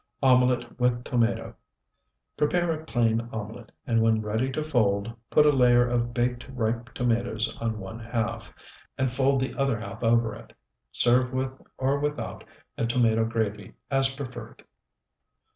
[0.23, 1.53] OMELET WITH TOMATO
[2.35, 6.91] Prepare a plain omelet, and when ready to fold, put a layer of baked ripe
[6.95, 8.51] tomatoes on one half,
[8.97, 10.53] and fold the other half over it.
[10.91, 12.43] Serve with or without
[12.79, 14.65] a tomato gravy as preferred.